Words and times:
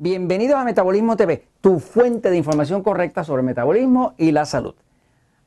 Bienvenidos 0.00 0.54
a 0.54 0.62
Metabolismo 0.62 1.16
TV, 1.16 1.48
tu 1.60 1.80
fuente 1.80 2.30
de 2.30 2.36
información 2.36 2.84
correcta 2.84 3.24
sobre 3.24 3.40
el 3.40 3.46
metabolismo 3.46 4.14
y 4.16 4.30
la 4.30 4.44
salud. 4.44 4.76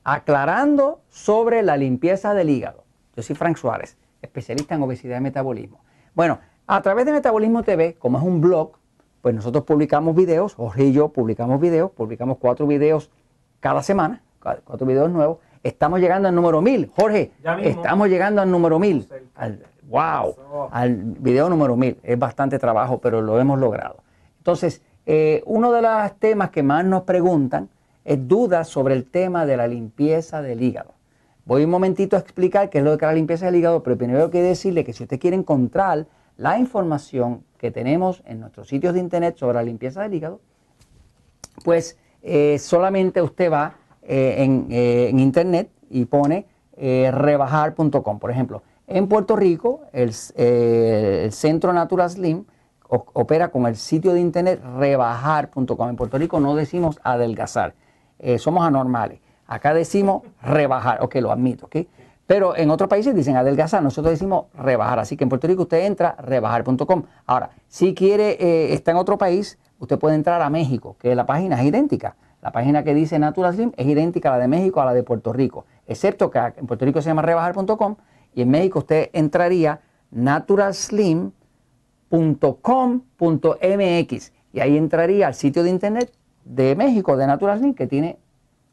Aclarando 0.03 0.99
sobre 1.07 1.63
la 1.63 1.77
limpieza 1.77 2.33
del 2.33 2.49
hígado. 2.49 2.83
Yo 3.15 3.23
soy 3.23 3.37
Frank 3.37 3.55
Suárez, 3.55 3.95
especialista 4.21 4.75
en 4.75 4.83
obesidad 4.83 5.19
y 5.19 5.21
metabolismo. 5.21 5.79
Bueno, 6.15 6.39
a 6.67 6.81
través 6.81 7.05
de 7.05 7.13
Metabolismo 7.13 7.63
TV, 7.63 7.93
como 7.93 8.17
es 8.17 8.25
un 8.25 8.41
blog, 8.41 8.73
pues 9.21 9.33
nosotros 9.33 9.63
publicamos 9.63 10.17
videos, 10.17 10.55
Jorge 10.55 10.83
y 10.83 10.91
yo 10.91 11.07
publicamos 11.07 11.61
videos, 11.61 11.89
publicamos 11.91 12.37
cuatro 12.37 12.67
videos 12.67 13.09
cada 13.61 13.81
semana, 13.81 14.21
cuatro 14.41 14.85
videos 14.85 15.09
nuevos. 15.09 15.37
Estamos 15.63 16.01
llegando 16.01 16.27
al 16.27 16.35
número 16.35 16.61
mil. 16.61 16.91
Jorge, 16.93 17.31
estamos 17.61 18.09
llegando 18.09 18.41
al 18.41 18.51
número 18.51 18.79
mil. 18.79 19.07
wow, 19.87 20.35
al 20.71 20.93
video 20.97 21.47
número 21.47 21.77
mil. 21.77 21.97
Es 22.03 22.19
bastante 22.19 22.59
trabajo, 22.59 22.99
pero 22.99 23.21
lo 23.21 23.39
hemos 23.39 23.57
logrado. 23.57 24.03
Entonces, 24.41 24.81
eh, 25.05 25.43
uno 25.45 25.71
de 25.71 25.83
los 25.83 26.17
temas 26.17 26.49
que 26.49 26.63
más 26.63 26.83
nos 26.83 27.03
preguntan 27.03 27.69
es 28.03 28.27
dudas 28.27 28.67
sobre 28.67 28.95
el 28.95 29.05
tema 29.05 29.45
de 29.45 29.55
la 29.55 29.67
limpieza 29.67 30.41
del 30.41 30.63
hígado. 30.63 30.95
Voy 31.45 31.63
un 31.63 31.69
momentito 31.69 32.15
a 32.15 32.19
explicar 32.19 32.71
qué 32.71 32.79
es 32.79 32.83
lo 32.83 32.97
que 32.97 33.05
es 33.05 33.11
la 33.11 33.13
limpieza 33.13 33.45
del 33.45 33.57
hígado, 33.57 33.83
pero 33.83 33.99
primero 33.99 34.31
quiero 34.31 34.47
decirle 34.47 34.83
que 34.83 34.93
si 34.93 35.03
usted 35.03 35.19
quiere 35.19 35.37
encontrar 35.37 36.07
la 36.37 36.57
información 36.57 37.43
que 37.59 37.69
tenemos 37.69 38.23
en 38.25 38.39
nuestros 38.39 38.67
sitios 38.67 38.95
de 38.95 38.99
internet 38.99 39.37
sobre 39.37 39.53
la 39.53 39.63
limpieza 39.63 40.01
del 40.01 40.15
hígado, 40.15 40.39
pues 41.63 41.99
eh, 42.23 42.57
solamente 42.57 43.21
usted 43.21 43.51
va 43.51 43.75
eh, 44.01 44.37
en, 44.39 45.19
internet 45.19 45.69
y 45.91 46.05
pone 46.05 46.47
rebajar.com. 46.75 48.17
Por 48.17 48.31
ejemplo, 48.31 48.63
en 48.87 49.07
Puerto 49.07 49.35
Rico, 49.35 49.81
el, 49.93 50.11
el 50.35 51.31
Centro 51.31 51.73
Natural 51.73 52.09
Slim 52.09 52.45
opera 52.91 53.49
con 53.49 53.65
el 53.65 53.75
sitio 53.75 54.13
de 54.13 54.19
internet 54.19 54.61
rebajar.com. 54.77 55.89
En 55.89 55.95
Puerto 55.95 56.17
Rico 56.17 56.39
no 56.39 56.55
decimos 56.55 56.99
adelgazar, 57.03 57.73
eh, 58.19 58.37
somos 58.37 58.65
anormales. 58.65 59.19
Acá 59.47 59.73
decimos 59.73 60.23
rebajar, 60.41 61.01
ok, 61.01 61.15
lo 61.15 61.31
admito, 61.31 61.65
ok. 61.67 61.77
Pero 62.27 62.55
en 62.55 62.69
otros 62.69 62.89
países 62.89 63.13
dicen 63.13 63.35
adelgazar, 63.35 63.83
nosotros 63.83 64.11
decimos 64.11 64.45
rebajar. 64.53 64.99
Así 64.99 65.17
que 65.17 65.23
en 65.23 65.29
Puerto 65.29 65.47
Rico 65.47 65.63
usted 65.63 65.85
entra 65.85 66.15
rebajar.com. 66.19 67.03
Ahora, 67.25 67.49
si 67.67 67.93
quiere, 67.93 68.37
eh, 68.39 68.73
está 68.73 68.91
en 68.91 68.97
otro 68.97 69.17
país, 69.17 69.57
usted 69.79 69.99
puede 69.99 70.15
entrar 70.15 70.41
a 70.41 70.49
México, 70.49 70.95
que 70.99 71.15
la 71.15 71.25
página 71.25 71.59
es 71.59 71.67
idéntica. 71.67 72.15
La 72.41 72.51
página 72.51 72.83
que 72.83 72.93
dice 72.93 73.19
Natural 73.19 73.53
Slim 73.53 73.71
es 73.77 73.85
idéntica 73.85 74.29
a 74.29 74.37
la 74.37 74.41
de 74.41 74.47
México 74.47 74.81
a 74.81 74.85
la 74.85 74.93
de 74.93 75.03
Puerto 75.03 75.31
Rico, 75.31 75.65
excepto 75.85 76.31
que 76.31 76.39
en 76.39 76.65
Puerto 76.65 76.85
Rico 76.85 77.01
se 77.01 77.09
llama 77.09 77.21
rebajar.com 77.21 77.97
y 78.33 78.41
en 78.41 78.49
México 78.49 78.79
usted 78.79 79.09
entraría 79.13 79.81
Natural 80.09 80.73
Slim 80.73 81.31
.com.mx 82.11 83.13
y 84.53 84.59
ahí 84.59 84.77
entraría 84.77 85.27
al 85.27 85.33
sitio 85.33 85.63
de 85.63 85.69
internet 85.69 86.11
de 86.45 86.75
México, 86.75 87.15
de 87.17 87.25
Natural 87.25 87.57
Slim, 87.57 87.73
que 87.73 87.87
tiene 87.87 88.19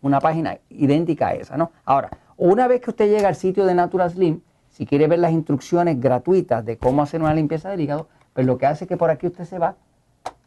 una 0.02 0.20
página 0.20 0.58
idéntica 0.68 1.28
a 1.28 1.34
esa, 1.34 1.56
¿no? 1.56 1.70
Ahora, 1.84 2.10
una 2.36 2.68
vez 2.68 2.80
que 2.80 2.90
usted 2.90 3.08
llega 3.08 3.28
al 3.28 3.36
sitio 3.36 3.64
de 3.64 3.74
Natural 3.74 4.10
Slim, 4.10 4.40
si 4.70 4.86
quiere 4.86 5.08
ver 5.08 5.18
las 5.18 5.32
instrucciones 5.32 6.00
gratuitas 6.00 6.64
de 6.64 6.78
cómo 6.78 7.02
hacer 7.02 7.20
una 7.20 7.34
limpieza 7.34 7.70
del 7.70 7.80
hígado, 7.80 8.08
pues 8.32 8.46
lo 8.46 8.58
que 8.58 8.66
hace 8.66 8.84
es 8.84 8.88
que 8.88 8.96
por 8.96 9.10
aquí 9.10 9.26
usted 9.26 9.44
se 9.44 9.58
va, 9.58 9.76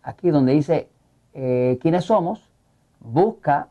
aquí 0.03 0.29
donde 0.29 0.53
dice 0.53 0.89
eh, 1.33 1.77
quiénes 1.81 2.05
somos, 2.05 2.49
busca 2.99 3.67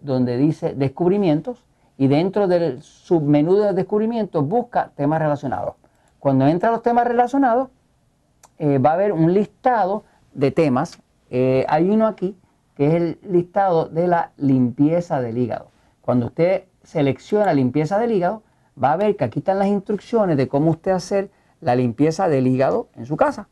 donde 0.00 0.36
dice 0.36 0.74
descubrimientos 0.74 1.64
y 1.98 2.08
dentro 2.08 2.46
del 2.46 2.82
submenú 2.82 3.56
de 3.56 3.72
descubrimientos 3.72 4.46
busca 4.46 4.92
temas 4.94 5.20
relacionados. 5.20 5.74
Cuando 6.18 6.46
entra 6.46 6.70
los 6.70 6.82
temas 6.82 7.06
relacionados, 7.06 7.68
eh, 8.58 8.78
va 8.78 8.90
a 8.90 8.94
haber 8.94 9.12
un 9.12 9.32
listado 9.32 10.04
de 10.32 10.50
temas. 10.50 10.98
Eh, 11.30 11.64
hay 11.68 11.88
uno 11.90 12.06
aquí 12.06 12.36
que 12.76 12.88
es 12.88 12.94
el 12.94 13.18
listado 13.22 13.86
de 13.86 14.06
la 14.06 14.32
limpieza 14.36 15.20
del 15.20 15.38
hígado. 15.38 15.70
Cuando 16.02 16.26
usted 16.26 16.64
selecciona 16.82 17.52
limpieza 17.54 17.98
del 17.98 18.12
hígado, 18.12 18.42
va 18.82 18.92
a 18.92 18.96
ver 18.96 19.16
que 19.16 19.24
aquí 19.24 19.38
están 19.38 19.58
las 19.58 19.68
instrucciones 19.68 20.36
de 20.36 20.46
cómo 20.46 20.70
usted 20.70 20.92
hacer 20.92 21.30
la 21.60 21.74
limpieza 21.74 22.28
del 22.28 22.46
hígado 22.46 22.88
en 22.94 23.06
su 23.06 23.16
casa. 23.16 23.48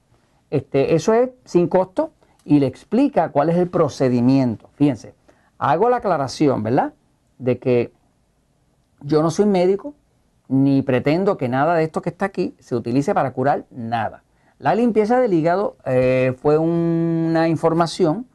Este, 0.51 0.95
eso 0.95 1.15
es 1.15 1.31
sin 1.45 1.69
costo 1.69 2.13
y 2.45 2.61
le 2.61 2.67
explica 2.67 3.31
cuál 3.31 3.49
es 3.49 3.57
el 3.57 3.69
procedimiento. 3.69 4.69
Fíjense, 4.75 5.15
hago 5.59 5.89
la 5.89 5.97
aclaración, 5.97 6.63
¿verdad? 6.63 6.93
De 7.39 7.59
que 7.59 7.93
yo 9.01 9.23
no 9.23 9.31
soy 9.31 9.47
médico 9.47 9.95
ni 10.49 10.83
pretendo 10.83 11.39
que 11.39 11.49
nada 11.49 11.75
de 11.75 11.85
esto 11.85 12.03
que 12.03 12.11
está 12.11 12.27
aquí 12.27 12.55
se 12.59 12.77
utilice 12.77 13.15
para 13.15 13.33
curar 13.33 13.65
nada. 13.71 14.24
La 14.65 14.75
limpieza 14.75 15.21
del 15.21 15.35
hígado 15.35 15.77
eh, 15.85 16.35
fue 16.41 16.57
una 16.57 17.49
información 17.49 18.27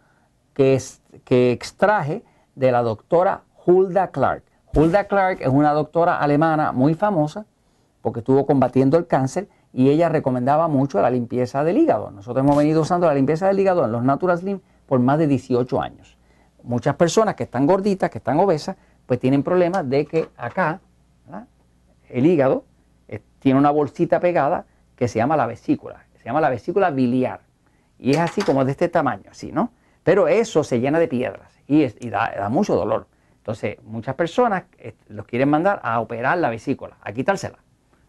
que, 0.53 0.79
extraje 1.25 2.23
de 2.53 2.71
la 2.71 2.83
doctora 2.83 3.41
Hulda 3.65 4.11
Clark. 4.11 4.43
Hulda 4.75 5.05
Clark 5.05 5.41
es 5.41 5.47
una 5.47 5.73
doctora 5.73 6.19
alemana 6.19 6.71
muy 6.71 6.93
famosa 6.93 7.47
porque 8.03 8.19
estuvo 8.19 8.45
combatiendo 8.45 8.95
el 8.99 9.07
cáncer 9.07 9.49
y 9.73 9.89
ella 9.89 10.07
recomendaba 10.07 10.67
mucho 10.67 11.01
la 11.01 11.09
limpieza 11.09 11.63
del 11.63 11.79
hígado. 11.79 12.11
Nosotros 12.11 12.45
hemos 12.45 12.57
venido 12.57 12.83
usando 12.83 13.07
la 13.07 13.15
limpieza 13.15 13.47
del 13.47 13.59
hígado 13.59 13.83
en 13.83 13.91
los 13.91 14.03
Natural 14.03 14.37
Slim 14.37 14.59
por 14.85 14.99
más 14.99 15.17
de 15.17 15.25
18 15.25 15.81
años. 15.81 16.15
Muchas 16.61 16.93
personas 16.93 17.33
que 17.33 17.45
están 17.45 17.65
gorditas, 17.65 18.11
que 18.11 18.19
están 18.19 18.39
obesas, 18.39 18.75
pues 19.07 19.19
tienen 19.19 19.41
problemas 19.41 19.89
de 19.89 20.05
que 20.05 20.29
acá 20.37 20.79
el 22.07 22.27
hígado 22.27 22.65
eh, 23.07 23.19
tiene 23.39 23.57
una 23.57 23.71
bolsita 23.71 24.19
pegada 24.19 24.67
que 24.95 25.07
se 25.07 25.17
llama 25.17 25.35
la 25.35 25.47
vesícula 25.47 26.05
se 26.19 26.25
llama 26.25 26.41
la 26.41 26.49
vesícula 26.49 26.91
biliar. 26.91 27.41
Y 27.97 28.11
es 28.11 28.17
así 28.19 28.41
como 28.41 28.63
de 28.65 28.71
este 28.71 28.87
tamaño, 28.87 29.23
así, 29.31 29.51
¿no? 29.51 29.71
Pero 30.03 30.27
eso 30.27 30.63
se 30.63 30.79
llena 30.79 30.99
de 30.99 31.07
piedras 31.07 31.59
y, 31.67 32.09
da, 32.09 32.47
mucho 32.49 32.75
dolor. 32.75 33.07
Entonces, 33.37 33.77
muchas 33.83 34.15
personas 34.15 34.63
eh, 34.77 34.95
los 35.07 35.25
quieren 35.25 35.49
mandar 35.49 35.79
a 35.83 35.99
operar 35.99 36.37
la 36.37 36.49
vesícula, 36.49 36.97
a 37.01 37.11
quitársela, 37.11 37.59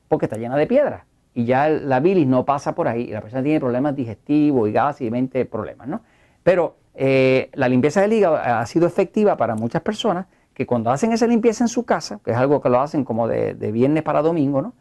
porque 0.09 0.27
está 0.27 0.37
llena 0.37 0.57
de 0.57 0.67
piedras. 0.67 1.05
Y 1.35 1.45
ya 1.45 1.69
la 1.69 2.01
bilis 2.01 2.27
no 2.27 2.45
pasa 2.45 2.75
por 2.75 2.89
ahí 2.89 3.03
y 3.03 3.13
la 3.13 3.21
persona 3.21 3.43
tiene 3.43 3.61
problemas 3.61 3.95
digestivos 3.95 4.69
y 4.69 4.73
gas 4.73 5.01
y 5.01 5.11
20 5.11 5.45
problemas, 5.45 5.87
¿no? 5.87 6.03
Pero 6.43 6.77
eh, 6.95 7.51
la 7.55 7.69
limpieza 7.69 8.01
del 8.01 8.13
hígado 8.13 8.37
ha 8.37 8.65
sido 8.67 8.87
efectiva 8.87 9.37
para 9.37 9.55
muchas 9.55 9.83
personas 9.83 10.27
que 10.55 10.67
cuando 10.67 10.91
hacen 10.91 11.13
esa 11.13 11.27
limpieza 11.27 11.65
en 11.65 11.69
su 11.69 11.85
casa, 11.85 12.21
que 12.25 12.33
es 12.33 12.37
algo 12.37 12.61
que 12.61 12.69
lo 12.69 12.81
hacen 12.81 13.05
como 13.05 13.29
de, 13.29 13.55
de 13.55 13.73
viernes 13.73 14.03
para 14.03 14.23
domingo, 14.23 14.61
¿no? 14.61 14.75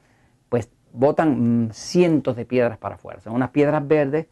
Botan 0.91 1.67
mm, 1.67 1.71
cientos 1.71 2.35
de 2.35 2.45
piedras 2.45 2.77
para 2.77 2.95
afuera. 2.95 3.19
Son 3.19 3.33
unas 3.33 3.49
piedras 3.49 3.87
verdes 3.87 4.27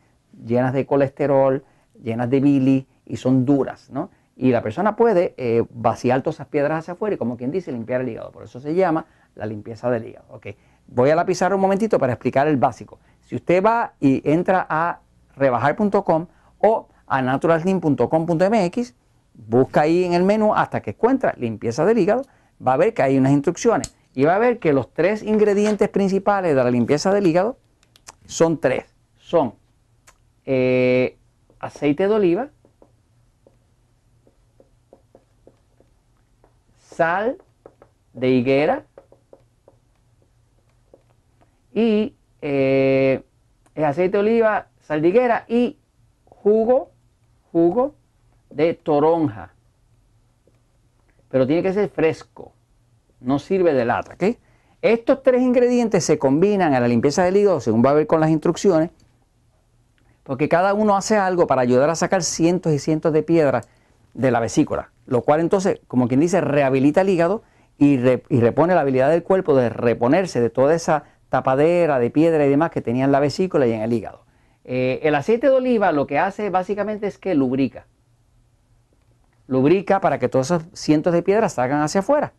llenas 0.45 0.73
de 0.73 0.85
colesterol, 0.85 1.63
llenas 2.01 2.29
de 2.29 2.39
bilis 2.39 2.85
y 3.05 3.17
son 3.17 3.45
duras, 3.45 3.89
¿no? 3.89 4.09
Y 4.35 4.51
la 4.51 4.61
persona 4.61 4.95
puede 4.95 5.33
eh, 5.37 5.63
vaciar 5.71 6.21
todas 6.21 6.35
esas 6.35 6.47
piedras 6.47 6.79
hacia 6.79 6.93
afuera 6.93 7.15
y, 7.15 7.17
como 7.17 7.37
quien 7.37 7.49
dice, 7.49 7.71
limpiar 7.71 8.01
el 8.01 8.09
hígado. 8.09 8.31
Por 8.31 8.43
eso 8.43 8.59
se 8.59 8.75
llama 8.75 9.07
la 9.33 9.47
limpieza 9.47 9.89
del 9.89 10.05
hígado. 10.05 10.27
Okay. 10.29 10.55
Voy 10.87 11.09
a 11.09 11.15
la 11.15 11.25
un 11.55 11.61
momentito 11.61 11.97
para 11.97 12.13
explicar 12.13 12.47
el 12.47 12.57
básico. 12.57 12.99
Si 13.21 13.35
usted 13.35 13.63
va 13.63 13.93
y 13.99 14.21
entra 14.29 14.65
a 14.69 14.99
rebajar.com 15.35 16.27
o 16.59 16.87
a 17.07 17.21
naturalslim.com.mx, 17.21 18.95
busca 19.33 19.81
ahí 19.81 20.03
en 20.03 20.13
el 20.13 20.23
menú 20.23 20.53
hasta 20.53 20.81
que 20.81 20.91
encuentra 20.91 21.33
limpieza 21.37 21.83
del 21.85 21.97
hígado, 21.97 22.21
va 22.65 22.73
a 22.73 22.77
ver 22.77 22.93
que 22.93 23.01
hay 23.01 23.17
unas 23.17 23.31
instrucciones 23.31 23.96
y 24.17 24.25
va 24.25 24.35
a 24.35 24.39
ver 24.39 24.57
que 24.57 24.73
los 24.73 24.91
tres 24.91 25.21
ingredientes 25.21 25.89
principales 25.89 26.55
de 26.55 26.63
la 26.63 26.71
limpieza 26.71 27.13
del 27.13 27.27
hígado 27.27 27.55
son 28.25 28.59
tres. 28.59 28.83
Son 29.19 29.53
eh, 30.43 31.15
aceite 31.59 32.07
de 32.07 32.15
oliva, 32.15 32.49
sal 36.79 37.37
de 38.13 38.29
higuera 38.29 38.87
y 41.71 42.15
eh, 42.41 43.23
aceite 43.75 44.17
de 44.17 44.17
oliva, 44.17 44.69
sal 44.81 45.03
de 45.03 45.09
higuera 45.09 45.45
y 45.47 45.77
jugo, 46.25 46.89
jugo 47.51 47.93
de 48.49 48.73
toronja. 48.73 49.53
Pero 51.29 51.45
tiene 51.45 51.61
que 51.61 51.73
ser 51.73 51.89
fresco 51.89 52.53
no 53.19 53.39
sirve 53.39 53.73
de 53.73 53.85
lata. 53.85 54.13
¿ok? 54.13 54.37
Estos 54.81 55.23
tres 55.23 55.41
ingredientes 55.41 56.03
se 56.05 56.19
combinan 56.19 56.73
a 56.73 56.79
la 56.79 56.87
limpieza 56.87 57.23
del 57.23 57.37
hígado, 57.37 57.59
según 57.59 57.83
va 57.83 57.91
a 57.91 57.93
ver 57.93 58.07
con 58.07 58.19
las 58.19 58.29
instrucciones, 58.29 58.91
porque 60.23 60.49
cada 60.49 60.73
uno 60.73 60.95
hace 60.95 61.17
algo 61.17 61.47
para 61.47 61.61
ayudar 61.61 61.89
a 61.89 61.95
sacar 61.95 62.21
cientos 62.21 62.73
y 62.73 62.79
cientos 62.79 63.13
de 63.13 63.23
piedras 63.23 63.67
de 64.13 64.29
la 64.29 64.39
vesícula, 64.39 64.91
lo 65.05 65.21
cual 65.21 65.39
entonces, 65.39 65.79
como 65.87 66.07
quien 66.07 66.19
dice, 66.19 66.41
rehabilita 66.41 67.01
el 67.01 67.09
hígado 67.09 67.43
y, 67.77 67.97
repone 67.97 68.75
la 68.75 68.81
habilidad 68.81 69.09
del 69.09 69.23
cuerpo 69.23 69.55
de 69.55 69.69
reponerse 69.69 70.41
de 70.41 70.49
toda 70.49 70.73
esa 70.73 71.03
tapadera 71.29 71.99
de 71.99 72.09
piedra 72.09 72.45
y 72.45 72.49
demás 72.49 72.71
que 72.71 72.81
tenía 72.81 73.05
en 73.05 73.11
la 73.11 73.19
vesícula 73.19 73.67
y 73.67 73.73
en 73.73 73.81
el 73.81 73.93
hígado. 73.93 74.25
Eh, 74.63 74.99
el 75.03 75.15
aceite 75.15 75.47
de 75.47 75.53
oliva 75.53 75.91
lo 75.91 76.07
que 76.07 76.19
hace 76.19 76.49
básicamente 76.49 77.07
es 77.07 77.17
que 77.17 77.33
lubrica. 77.35 77.87
Lubrica 79.47 80.01
para 80.01 80.19
que 80.19 80.27
todos 80.27 80.51
esos 80.51 80.63
cientos 80.73 81.13
de 81.13 81.23
piedras 81.23 81.53
salgan 81.53 81.81
hacia 81.81 81.99
afuera. 81.99 82.33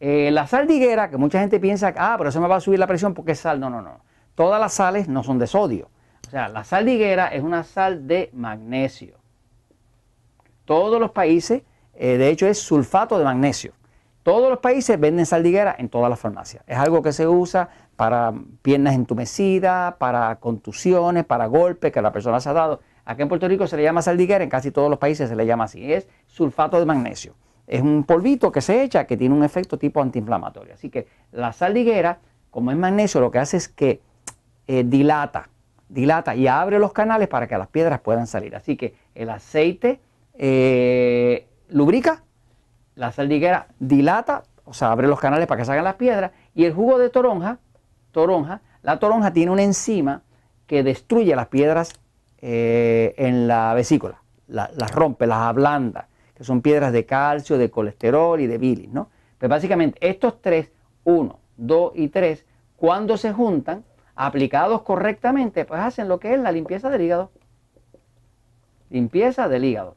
Eh, 0.00 0.30
la 0.30 0.46
sal 0.46 0.66
de 0.66 0.74
higuera, 0.74 1.08
que 1.10 1.16
mucha 1.16 1.40
gente 1.40 1.58
piensa, 1.58 1.94
ah, 1.96 2.14
pero 2.18 2.30
eso 2.30 2.40
me 2.40 2.48
va 2.48 2.56
a 2.56 2.60
subir 2.60 2.78
la 2.78 2.86
presión 2.86 3.14
porque 3.14 3.32
es 3.32 3.40
sal. 3.40 3.60
No, 3.60 3.70
no, 3.70 3.80
no. 3.80 4.00
Todas 4.34 4.60
las 4.60 4.74
sales 4.74 5.08
no 5.08 5.22
son 5.22 5.38
de 5.38 5.46
sodio. 5.46 5.88
O 6.26 6.30
sea, 6.30 6.48
la 6.48 6.64
sal 6.64 6.84
de 6.84 6.94
higuera 6.94 7.28
es 7.28 7.42
una 7.42 7.62
sal 7.62 8.06
de 8.06 8.30
magnesio. 8.32 9.16
Todos 10.64 11.00
los 11.00 11.12
países, 11.12 11.62
eh, 11.94 12.18
de 12.18 12.28
hecho, 12.28 12.46
es 12.46 12.58
sulfato 12.58 13.18
de 13.18 13.24
magnesio. 13.24 13.72
Todos 14.24 14.50
los 14.50 14.58
países 14.58 14.98
venden 14.98 15.24
sal 15.24 15.44
de 15.44 15.50
higuera 15.50 15.76
en 15.78 15.88
todas 15.88 16.10
las 16.10 16.18
farmacias. 16.18 16.64
Es 16.66 16.76
algo 16.76 17.00
que 17.00 17.12
se 17.12 17.28
usa 17.28 17.68
para 17.94 18.34
piernas 18.60 18.96
entumecidas, 18.96 19.94
para 19.94 20.34
contusiones, 20.36 21.24
para 21.24 21.46
golpes 21.46 21.92
que 21.92 22.02
la 22.02 22.10
persona 22.10 22.40
se 22.40 22.48
ha 22.48 22.52
dado. 22.52 22.80
Aquí 23.04 23.22
en 23.22 23.28
Puerto 23.28 23.46
Rico 23.46 23.68
se 23.68 23.76
le 23.76 23.84
llama 23.84 24.02
sal 24.02 24.16
de 24.16 24.24
higuera, 24.24 24.42
en 24.42 24.50
casi 24.50 24.72
todos 24.72 24.90
los 24.90 24.98
países 24.98 25.28
se 25.28 25.36
le 25.36 25.46
llama 25.46 25.64
así. 25.64 25.92
Es 25.92 26.08
sulfato 26.26 26.80
de 26.80 26.86
magnesio. 26.86 27.34
Es 27.66 27.82
un 27.82 28.04
polvito 28.04 28.52
que 28.52 28.60
se 28.60 28.82
echa 28.82 29.06
que 29.06 29.16
tiene 29.16 29.34
un 29.34 29.42
efecto 29.42 29.78
tipo 29.78 30.00
antiinflamatorio. 30.00 30.74
Así 30.74 30.90
que 30.90 31.06
la 31.32 31.52
sal 31.52 31.74
de 31.74 31.80
higuera, 31.80 32.18
como 32.50 32.70
es 32.70 32.76
magnesio, 32.76 33.20
lo 33.20 33.30
que 33.30 33.38
hace 33.38 33.56
es 33.56 33.68
que 33.68 34.00
eh, 34.68 34.84
dilata, 34.84 35.48
dilata 35.88 36.34
y 36.34 36.46
abre 36.46 36.78
los 36.78 36.92
canales 36.92 37.28
para 37.28 37.46
que 37.46 37.56
las 37.58 37.68
piedras 37.68 38.00
puedan 38.00 38.26
salir. 38.26 38.54
Así 38.54 38.76
que 38.76 38.94
el 39.14 39.30
aceite 39.30 40.00
eh, 40.34 41.46
lubrica, 41.68 42.22
la 42.94 43.12
sal 43.12 43.28
dilata, 43.78 44.42
o 44.64 44.74
sea, 44.74 44.92
abre 44.92 45.08
los 45.08 45.20
canales 45.20 45.46
para 45.46 45.60
que 45.60 45.64
salgan 45.64 45.84
las 45.84 45.94
piedras, 45.94 46.32
y 46.54 46.64
el 46.64 46.72
jugo 46.72 46.98
de 46.98 47.10
toronja, 47.10 47.58
toronja, 48.12 48.60
la 48.82 48.98
toronja 48.98 49.32
tiene 49.32 49.52
una 49.52 49.62
enzima 49.62 50.22
que 50.66 50.82
destruye 50.82 51.34
las 51.36 51.48
piedras 51.48 51.92
eh, 52.38 53.14
en 53.18 53.48
la 53.48 53.74
vesícula, 53.74 54.22
las 54.48 54.92
rompe, 54.92 55.26
las 55.26 55.38
ablanda, 55.38 56.08
que 56.36 56.44
son 56.44 56.60
piedras 56.60 56.92
de 56.92 57.06
calcio, 57.06 57.58
de 57.58 57.70
colesterol 57.70 58.40
y 58.40 58.46
de 58.46 58.58
bilis, 58.58 58.90
¿no? 58.90 59.08
Pues 59.38 59.48
básicamente 59.48 59.98
estos 60.06 60.40
tres, 60.40 60.70
uno, 61.04 61.40
dos 61.56 61.92
y 61.94 62.08
tres, 62.08 62.46
cuando 62.76 63.16
se 63.16 63.32
juntan, 63.32 63.84
aplicados 64.14 64.82
correctamente, 64.82 65.64
pues 65.64 65.80
hacen 65.80 66.08
lo 66.08 66.20
que 66.20 66.34
es 66.34 66.40
la 66.40 66.52
limpieza 66.52 66.90
del 66.90 67.02
hígado. 67.02 67.30
Limpieza 68.90 69.48
del 69.48 69.64
hígado. 69.64 69.96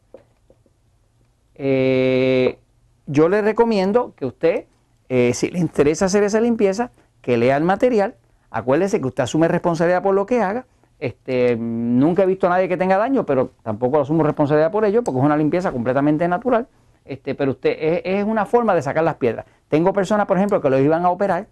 Eh, 1.55 2.57
yo 3.05 3.27
le 3.27 3.41
recomiendo 3.41 4.13
que 4.15 4.25
usted, 4.25 4.65
eh, 5.09 5.33
si 5.33 5.49
le 5.49 5.59
interesa 5.59 6.05
hacer 6.05 6.23
esa 6.23 6.39
limpieza, 6.39 6.91
que 7.21 7.37
lea 7.37 7.57
el 7.57 7.63
material. 7.63 8.15
Acuérdese 8.49 8.99
que 9.01 9.07
usted 9.07 9.23
asume 9.23 9.47
responsabilidad 9.47 10.03
por 10.03 10.15
lo 10.15 10.25
que 10.25 10.41
haga. 10.41 10.65
Este, 10.99 11.55
nunca 11.57 12.23
he 12.23 12.25
visto 12.25 12.47
a 12.47 12.49
nadie 12.49 12.67
que 12.67 12.75
tenga 12.75 12.97
daño, 12.97 13.25
pero 13.25 13.51
tampoco 13.63 14.01
asumo 14.01 14.23
responsabilidad 14.23 14.71
por 14.71 14.83
ello, 14.83 15.03
porque 15.03 15.19
es 15.19 15.25
una 15.25 15.37
limpieza 15.37 15.71
completamente 15.71 16.27
natural. 16.27 16.67
Este, 17.05 17.33
pero 17.35 17.51
usted 17.51 17.75
es, 18.03 18.23
una 18.25 18.45
forma 18.45 18.75
de 18.75 18.81
sacar 18.81 19.03
las 19.03 19.15
piedras. 19.15 19.45
Tengo 19.69 19.93
personas, 19.93 20.27
por 20.27 20.37
ejemplo, 20.37 20.61
que 20.61 20.69
los 20.69 20.81
iban 20.81 21.05
a 21.05 21.09
operar, 21.09 21.47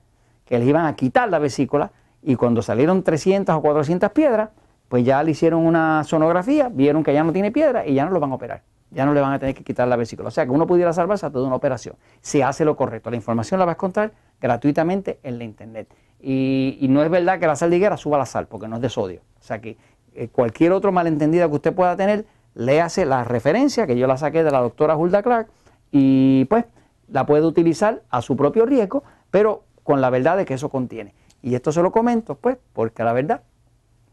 que 0.46 0.60
les 0.60 0.68
iban 0.68 0.86
a 0.86 0.96
quitar 0.96 1.30
la 1.30 1.40
vesícula, 1.40 1.92
y 2.22 2.36
cuando 2.36 2.62
salieron 2.62 3.04
300 3.04 3.56
o 3.56 3.62
400 3.62 4.12
piedras, 4.12 4.50
pues 4.88 5.04
ya 5.04 5.24
le 5.24 5.32
hicieron 5.32 5.66
una 5.66 6.04
sonografía, 6.04 6.70
vieron 6.70 7.04
que 7.04 7.14
ya 7.14 7.24
no 7.24 7.34
tiene 7.34 7.52
piedra 7.52 7.88
y 7.88 7.94
ya 7.94 8.06
no 8.06 8.12
lo 8.12 8.20
van 8.20 8.32
a 8.32 8.36
operar. 8.36 8.64
Ya 8.92 9.06
no 9.06 9.14
le 9.14 9.20
van 9.20 9.34
a 9.34 9.40
tener 9.40 9.54
que 9.54 9.64
quitar 9.64 9.88
la 9.88 9.98
vesícula. 9.98 10.30
O 10.30 10.32
sea 10.32 10.46
que 10.46 10.52
uno 10.52 10.66
pudiera 10.66 10.94
salvarse 10.94 11.26
a 11.26 11.30
toda 11.30 11.46
una 11.46 11.56
operación 11.56 11.96
si 12.22 12.42
hace 12.42 12.64
lo 12.64 12.76
correcto. 12.78 13.10
La 13.10 13.18
información 13.18 13.60
la 13.60 13.66
va 13.66 13.74
a 13.74 13.76
encontrar 13.76 14.14
gratuitamente 14.40 15.20
en 15.24 15.38
la 15.38 15.44
internet. 15.44 15.94
Y, 16.22 16.86
no 16.90 17.04
es 17.04 17.10
verdad 17.10 17.40
que 17.40 17.48
la 17.48 17.56
sal 17.56 17.70
de 17.70 17.78
higuera 17.78 17.98
suba 17.98 18.18
la 18.18 18.26
sal, 18.26 18.48
porque 18.48 18.68
no 18.68 18.78
es 18.78 18.82
de 18.82 18.90
sodio. 18.90 19.22
O 19.40 19.44
sea 19.44 19.62
que 19.62 19.78
eh, 20.16 20.30
cualquier 20.30 20.72
otro 20.72 20.92
malentendido 20.92 21.48
que 21.50 21.56
usted 21.56 21.74
pueda 21.74 21.96
tener, 21.96 22.26
léase 22.56 23.06
la 23.06 23.24
referencia 23.24 23.86
que 23.86 23.98
yo 23.98 24.08
la 24.08 24.18
saqué 24.18 24.44
de 24.44 24.52
la 24.52 24.60
doctora 24.60 24.96
Hulda 24.96 25.22
Clark 25.22 25.48
y 25.92 26.46
pues 26.46 26.66
la 27.08 27.26
puede 27.26 27.46
utilizar 27.46 28.02
a 28.10 28.22
su 28.22 28.36
propio 28.36 28.66
riesgo, 28.66 29.04
pero 29.32 29.64
con 29.84 30.02
la 30.02 30.10
verdad 30.10 30.38
de 30.38 30.46
que 30.46 30.56
eso 30.56 30.70
contiene. 30.70 31.14
Y 31.42 31.56
esto 31.56 31.72
se 31.72 31.82
lo 31.82 31.92
comento, 31.92 32.36
pues, 32.36 32.58
porque 32.74 33.04
la 33.04 33.14
verdad 33.14 33.44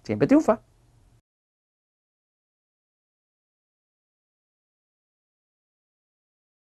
siempre 0.03 0.29
triunfa. 0.29 0.61